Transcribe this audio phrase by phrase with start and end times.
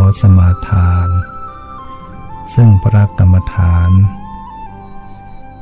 [0.00, 1.08] อสมาทาน
[2.54, 3.90] ซึ่งพระกรรมฐาน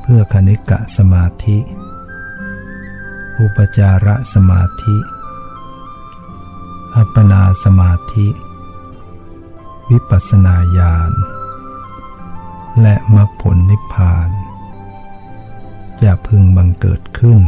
[0.01, 1.57] เพื่อคณิกะสมาธิ
[3.39, 4.97] อุปจารสมาธิ
[6.95, 8.27] อัปปนาสมาธิ
[9.89, 11.11] วิปัสนาญาณ
[12.81, 14.29] และมรรคผลนิพพาน
[16.01, 17.41] จะพึงบังเกิดขึ้น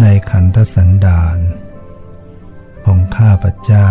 [0.00, 1.38] ในขันธสันดาน
[2.84, 3.90] ของข้าพเจ้า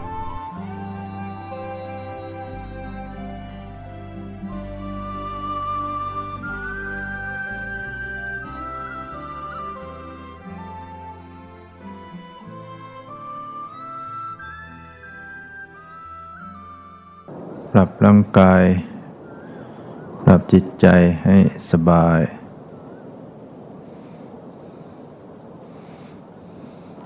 [18.05, 18.63] ร่างกาย
[20.23, 20.87] ปรับจิตใจ
[21.23, 21.37] ให้
[21.71, 22.19] สบาย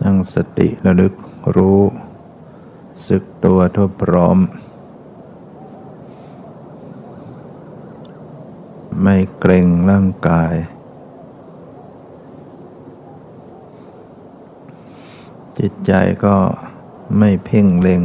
[0.01, 1.13] ตั้งสติระลึก
[1.55, 1.81] รู้
[3.07, 4.37] สึกตัวทั่วพร้อม
[9.01, 10.53] ไม่เกรงร่างกาย
[15.57, 15.93] จิตใจ
[16.25, 16.37] ก็
[17.17, 18.03] ไม่เพ่งเล็ง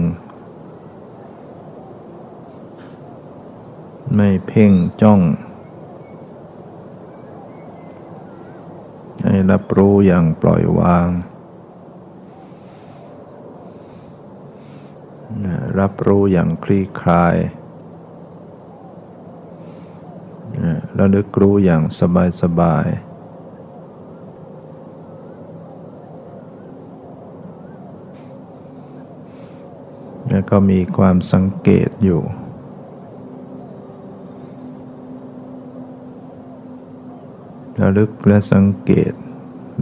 [4.14, 4.72] ไม่เพ่ง
[5.02, 5.20] จ้อง
[9.24, 11.08] ให้รับรู้อย่างปล่อยวาง
[15.78, 17.36] รับรู้อย่างคลี่คลาย
[20.94, 22.86] แล้วลึกรู้อย่างสบายสบาย
[30.30, 32.22] แล้วก็มีความสังเกตอยู่
[37.80, 39.12] ระลึกและสังเกต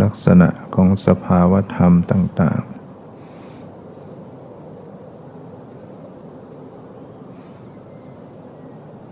[0.03, 2.79] ลักษณะของสภาวธรรมต่าง ๆ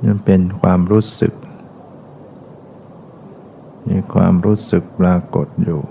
[0.04, 1.34] นั่นเป็นความรู้สึก
[3.88, 5.82] มีความรู้สึกปรากฏอยู่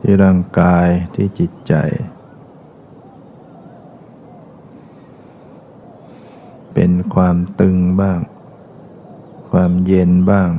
[0.00, 1.74] ที่ร่างกายที่จิตใจ
[6.74, 8.20] เป็นความตึงบ้าง
[9.58, 10.50] ความเย็นบ้าง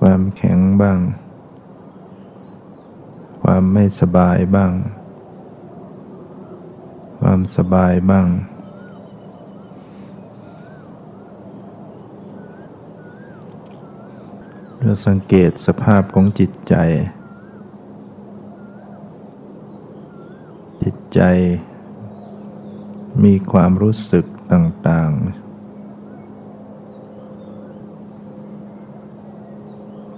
[0.00, 0.98] ความแข็งบ้าง
[3.42, 4.72] ความไม่สบายบ้าง
[7.20, 8.26] ความสบายบ้าง
[14.80, 16.74] เราสังเกตสภาพของจิตใจ
[20.82, 21.20] จิตใจ
[23.24, 25.42] มีความรู้สึก ต่างๆ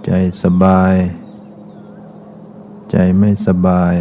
[0.05, 0.11] ใจ
[0.43, 0.95] สบาย
[2.91, 3.95] ใจไม่สบาย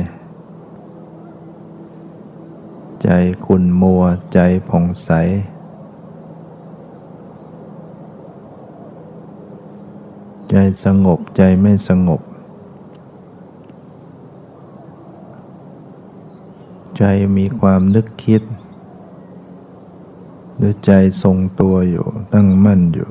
[3.02, 3.08] ใจ
[3.44, 4.02] ขุ่นมัว
[4.32, 5.10] ใจผ่องใส
[10.50, 10.54] ใจ
[10.84, 12.22] สงบ ใจไม่สงบ
[16.98, 17.04] ใจ
[17.36, 18.42] มีความนึกคิด
[20.66, 20.92] รือใจ
[21.22, 23.10] ทรงตัวอยู่ตั้งมั่นอยู่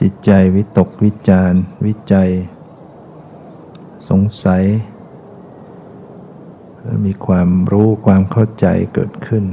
[0.00, 1.52] จิตใจวิตกวิจาร
[1.86, 2.30] วิจัย
[4.08, 4.64] สงสัย
[7.04, 9.44] มีความรู้ความเข้าใจเกิดขึ้น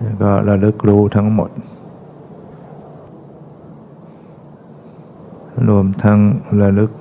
[0.00, 1.50] แล้วก็ระลึกรู้ทั้งหมด
[5.68, 6.18] รวมทั้ง
[6.62, 6.92] ระลึก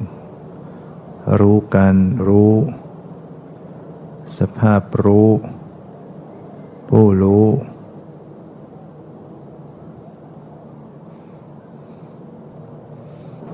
[1.39, 1.95] รู้การ
[2.27, 2.53] รู้
[4.37, 5.29] สภาพรู้
[6.89, 7.45] ผู้รู้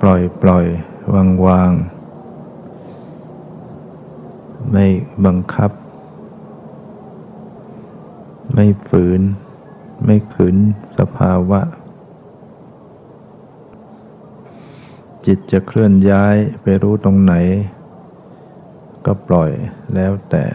[0.02, 0.66] ปล่อยปล่อย
[1.14, 1.72] วางวาง
[4.72, 4.86] ไม่
[5.26, 5.72] บังคับ
[8.54, 9.22] ไม่ฝืน
[10.06, 10.56] ไม่ขืน
[11.00, 11.62] สภาวะ
[15.30, 17.34] จิตจะเคลื่อนย้ายไปรู้ตรงไหน
[19.06, 19.52] ก็ปล่อย
[19.96, 20.46] แล้วแต่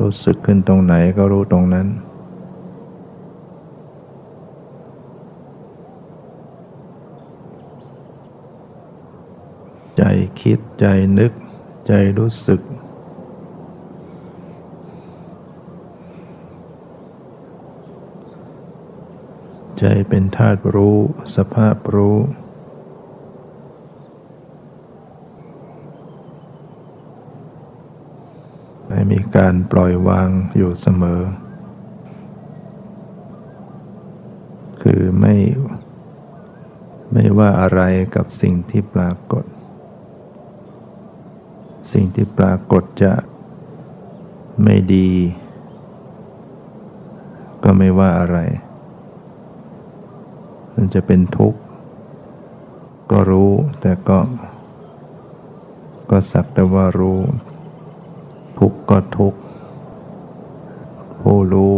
[0.00, 1.86] รู้สึกขึ้นตรงไหนก็รู้ตรงนั้น
[9.96, 10.02] ใจ
[10.40, 10.86] คิดใจ
[11.18, 11.32] นึก
[11.86, 12.60] ใจรู้สึก
[19.78, 20.98] ใจเป็นธาตุรู้
[21.36, 22.18] สภาพรู้
[28.88, 31.22] ไม่มี การปล่อยวางอยู่เสมอ
[34.82, 35.34] คือไม่
[37.12, 37.80] ไม่ว่าอะไร
[38.14, 39.44] กับสิ่งที่ปรากฏ
[41.92, 43.12] สิ่งที่ปรากฏจะ
[44.62, 45.10] ไม่ดี
[47.64, 48.38] ก็ไม่ว่าอะไร
[50.74, 51.60] มันจะเป็นทุกข์
[53.10, 54.18] ก็รู้แต่ก็
[56.10, 57.18] ก็สักแต่ว่ารู้
[58.58, 59.38] ทุกข์ก็ทุกข์
[61.20, 61.74] ผู้รู้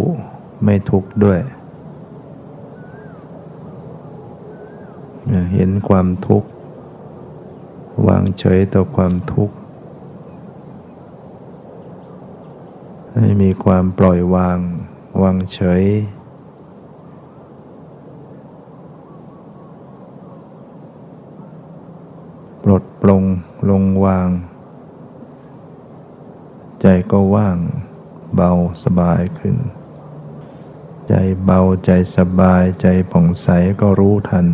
[0.64, 1.40] ไม่ทุกข์ด้วย
[5.54, 6.48] เห็นความทุกข์
[8.06, 9.56] วางเฉยต่อความทุกข์
[13.18, 14.58] ให้มีความปล่อยวาง
[15.22, 15.84] วางเฉย
[22.62, 23.22] ปลดปลง
[23.70, 24.28] ลงวาง
[26.86, 27.58] ใจก็ว่าง
[28.34, 28.50] เบา
[28.84, 29.56] สบายขึ้น
[31.08, 31.14] ใจ
[31.44, 33.48] เบาใจสบายใจผ่องใส
[33.80, 34.46] ก็รู้ทัน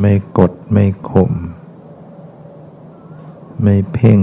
[0.00, 1.32] ไม่กดไม่ข่ม
[3.62, 4.20] ไม่เพ่ง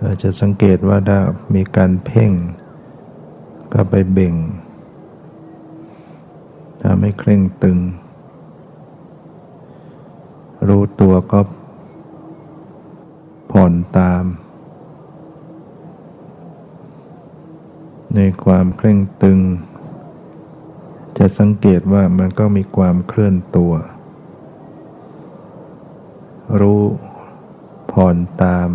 [0.00, 1.18] เราจะสังเกตว่าถ้า
[1.54, 2.30] มีการเพ่ง
[3.72, 4.34] ก็ไปเบ่ง
[6.84, 7.78] ถ้าไม่เคร่งตึง
[10.68, 11.40] รู้ตัวก็
[13.50, 14.24] ผ่อนตาม
[18.14, 19.38] ในความเคร่งตึง
[21.18, 23.72] จะสังเกตว่ามันก็มีความเคลื่อนตัว
[26.60, 26.82] รู้
[27.92, 28.70] ผ่อนตาม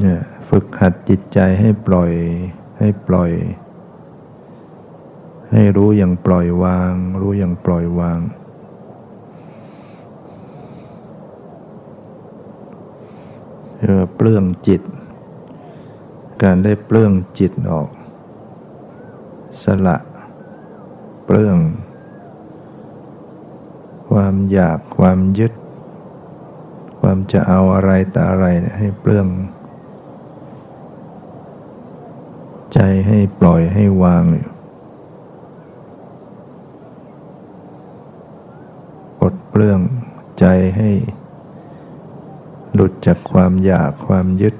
[0.00, 2.12] เนี่ยฝึกหัดจิตใจให้ปล่อย
[2.78, 3.30] ให้ปล่อย
[5.52, 8.20] ให้รู้อย่างปล่อยวาง รู้อย่างปล่อยวาง
[13.76, 14.82] เพื่อเปลื้องจิต
[16.42, 17.88] การได้เปลื้องจิตออก
[19.62, 19.96] สละ
[21.24, 21.58] เปลื้อง
[24.10, 25.52] ความอยากความยึด
[27.00, 28.46] ความจะเอาอะไรแต่อะไร
[28.78, 29.26] ให้เปลื้อง
[32.80, 34.24] ใจให้ปล่อยให้วาง
[39.18, 39.80] ปลดเปลื้อง
[40.38, 40.44] ใจ
[40.76, 40.90] ให้
[42.74, 44.54] หลุดจากความอยากความยึด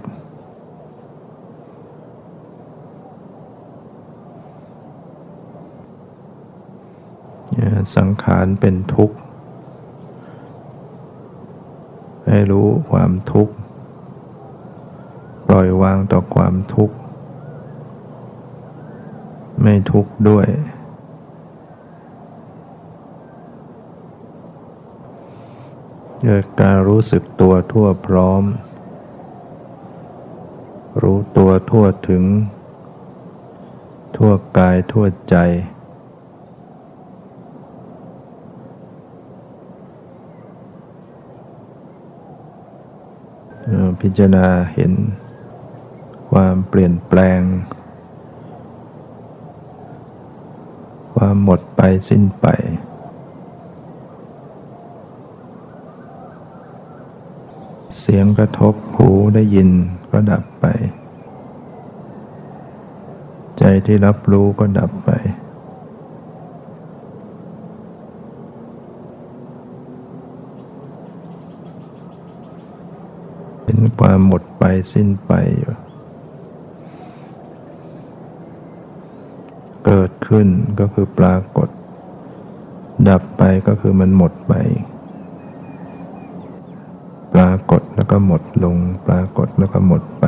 [7.97, 9.17] สังขารเป็นทุกข์
[12.29, 13.55] ให้รู้ความทุกข์
[15.47, 16.98] ปล่อยวางต่อความทุกข์
[19.61, 20.47] ไม่ทุกข์ด้วย
[26.25, 28.43] โดยการรู้สึกตัวทั่วพร้อม
[31.03, 32.25] รู้ตัวทั่วถึง
[34.17, 35.37] ทั่วกายทั่วใจ
[44.01, 44.93] พิจารณาเห็น
[46.31, 47.41] ความเปลี่ยนแปลง
[51.19, 52.47] ความหมดไปสิ้นไป
[58.05, 59.71] สิ่สียงกระทบหูได้ยิน
[60.13, 60.67] ก็ดับไป
[63.59, 65.11] ใจที่รับรู้ก็ดับไป
[73.63, 75.75] เป็นความหมดไปสิ้นไปอยู่
[79.85, 80.49] เกิด ขึ้น
[80.81, 81.69] ก็คือปรากฏ
[83.09, 84.53] ดับไปก็คือมันหมดไป
[87.35, 90.27] ปรากฏแล้วก็หมดลง ปรากฏแล้วก็หมดไป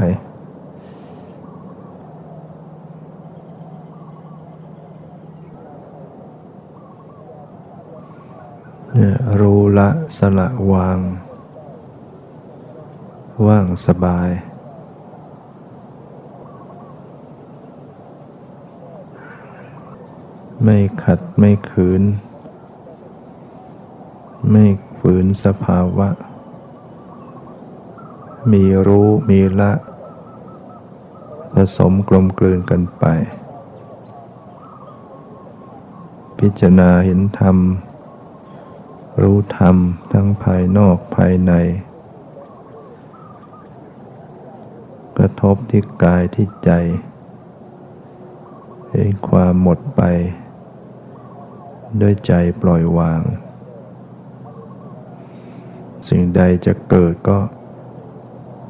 [9.41, 9.89] รู้ละ
[10.19, 10.99] สละวาง
[13.47, 14.31] ว่างสบาย
[20.65, 22.03] ไม่ขัดไม่ขืน
[24.51, 24.65] ไม่
[24.99, 26.09] ฝืนสภาวะ
[28.51, 29.73] มีรู้มีละ
[31.55, 33.05] ผสมกลมกลืนกันไป
[36.39, 37.57] พิจารณาเห็นธรรม
[39.23, 39.77] รู้ธรรม
[40.13, 41.53] ทั้งภายนอกภายใน
[45.17, 46.71] กระทบที่กายที่ใจ
[48.91, 50.03] เห็นความหมดไป
[52.01, 52.33] ด้วยใจ
[52.63, 53.21] ปล่อยวาง
[56.09, 57.39] สิ่งใดจะเกิดก็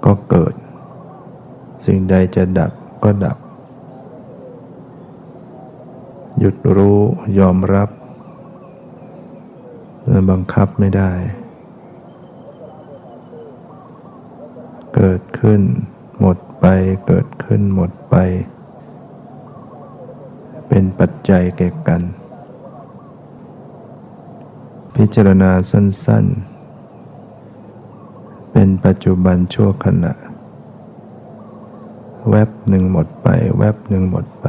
[0.04, 0.54] ก็เกิด
[1.84, 2.72] สิ่งใดจะดับ
[3.04, 3.38] ก็ดับ
[6.38, 7.00] หยุดรู้
[7.38, 7.90] ยอมรับ
[10.30, 11.12] บังคับไม่ได้
[14.94, 15.60] เกิดขึ้น
[16.20, 16.66] หมดไป
[17.06, 18.16] เกิดขึ้นหมดไป
[20.68, 22.02] เป็นปัจจัยแก่กัน
[25.02, 26.25] พิจารณาสั้น
[27.59, 30.12] ๆ เป็นปัจจุบันชั่วขณะ
[32.30, 33.28] แวบหนึ่งหมดไป
[33.59, 34.47] แวบหนึ่งหมดไป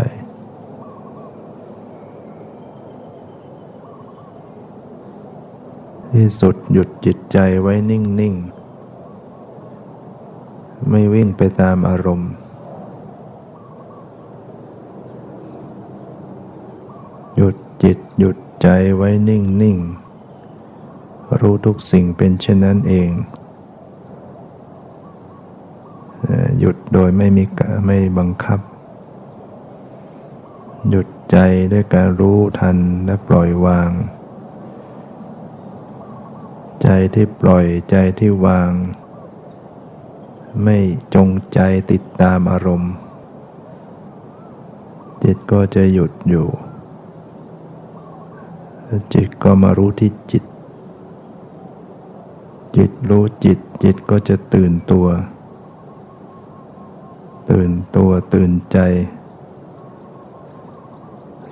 [6.13, 8.36] ที่สุดหยุดจิตใจไว้นิ่ง
[10.01, 12.31] ๆ ไม่วิ่งไปตามอารมณ์
[17.36, 20.00] หยุดจิตหยุดใจไว้นิ่ง ๆ
[21.41, 23.09] รู้ทุกสิ่งเป็นเช่นนั้นเอง
[26.59, 28.59] หยุดโดยไม่มีกไม่บังคับ
[30.89, 31.38] หยุดใจ
[31.71, 33.89] ด้วยการรู้ทันและปล่อยวาง
[36.83, 38.71] ใจที่ปล่อยใจที่วาง
[40.63, 40.77] ไม่
[41.15, 41.59] จงใจ
[41.91, 42.93] ติดตามอารมณ์
[45.23, 46.47] จิตก็จะหยุดอยู่
[49.13, 50.43] จิตก็มารู้ที่จิต
[52.75, 55.07] จิตรู้จิต จิตก็จะตื่นตัว
[57.49, 58.77] ตื่นตัวตื่นใจ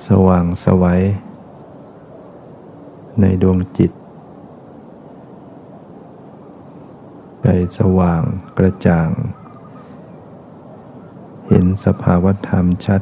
[0.07, 1.01] สว่างสวัย
[3.19, 3.91] ในดวงจิต
[7.41, 7.45] ไป
[7.77, 8.21] สว่าง
[8.57, 9.09] กระจ่าง
[11.47, 13.01] เห็นสภาวธรรมชัด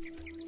[0.00, 0.47] Thank you.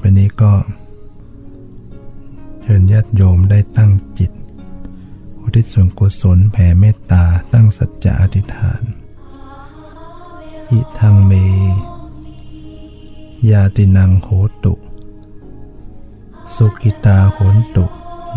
[0.00, 0.52] ไปนี้ก็
[2.60, 4.30] เชิญญาติโยมได้ตั้งจิต
[5.40, 8.82] อุทิศส่วนกุศลแผ่เมตตาตั้งสัจจะอธิษฐาน
[10.70, 11.32] อิทังเม
[13.50, 14.28] ยาตินังโห
[14.64, 14.74] ตุ
[16.54, 17.86] สุกิตาโหนตุ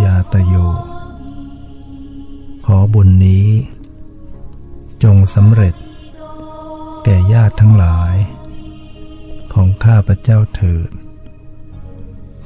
[0.04, 0.56] ยาตโย
[2.66, 3.48] ขอบุญนี้
[5.04, 5.76] จงสำเร็จ
[7.04, 8.16] แก่ญาติทั้งหลาย
[9.54, 10.90] ของข้าพระเจ้าเถิด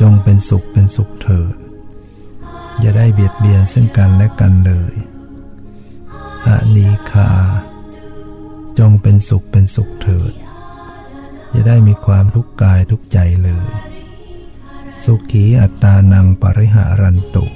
[0.00, 1.54] จงเป็นสุขเป็นสุขเถิด
[2.80, 4.94] อย่าได้เบียดเบียนซึ่งกันและกันเลย
[6.46, 7.30] อานีคา
[8.78, 10.32] จงเป็นสุขเป็นสุขเถิด
[11.50, 13.68] อย่าได้มีความทุกข์กายทุกใจเลย
[15.04, 17.46] สุขีอัตตานังปริหารันตุ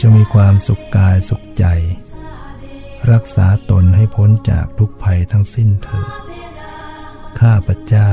[0.00, 1.64] จะมีความสุขกายสุขใจ
[3.12, 6.10] รักษาตนให้พ้นจากทุกภัยทั้งสิ้นเถิด
[7.40, 8.12] ข้าพเจ้า